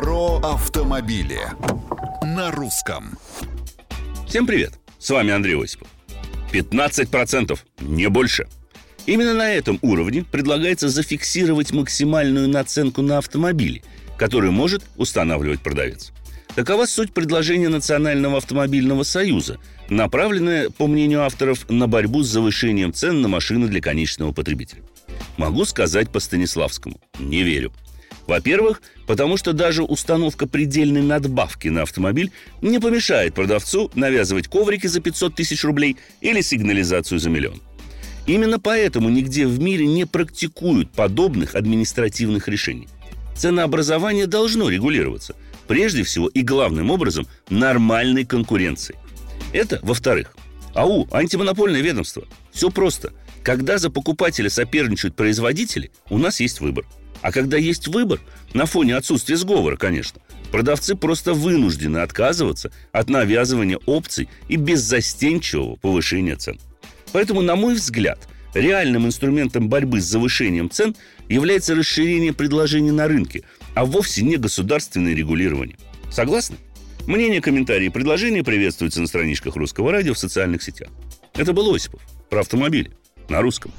[0.00, 1.40] Про автомобили
[2.22, 3.18] на русском.
[4.28, 4.74] Всем привет!
[5.00, 5.88] С вами Андрей Осипов.
[6.52, 8.46] 15%, не больше.
[9.06, 13.82] Именно на этом уровне предлагается зафиксировать максимальную наценку на автомобили,
[14.16, 16.12] который может устанавливать продавец.
[16.54, 19.58] Такова суть предложения Национального автомобильного союза,
[19.88, 24.84] направленное, по мнению авторов, на борьбу с завышением цен на машины для конечного потребителя.
[25.38, 27.72] Могу сказать по Станиславскому– не верю.
[28.28, 32.30] Во-первых, потому что даже установка предельной надбавки на автомобиль
[32.62, 37.60] не помешает продавцу навязывать коврики за 500 тысяч рублей или сигнализацию за миллион.
[38.28, 42.88] Именно поэтому нигде в мире не практикуют подобных административных решений.
[43.34, 45.34] Ценообразование должно регулироваться–
[45.68, 48.96] Прежде всего и главным образом нормальной конкуренции.
[49.52, 50.34] Это во-вторых.
[50.74, 52.24] АУ– антимонопольное ведомство.
[52.52, 53.12] Все просто.
[53.44, 56.86] Когда за покупателя соперничают производители, у нас есть выбор.
[57.22, 58.20] А когда есть выбор,
[58.54, 66.36] на фоне отсутствия сговора, конечно, продавцы просто вынуждены отказываться от навязывания опций и беззастенчивого повышения
[66.36, 66.58] цен.
[67.12, 70.94] Поэтому, на мой взгляд, реальным инструментом борьбы с завышением цен
[71.28, 73.42] является расширение предложений на рынке,
[73.74, 75.76] а вовсе не государственное регулирование.
[76.10, 76.56] Согласны?
[77.06, 80.88] Мнения, комментарии и предложения приветствуются на страничках Русского радио в социальных сетях.
[81.34, 82.92] Это был Осипов про автомобили
[83.28, 83.72] на русском.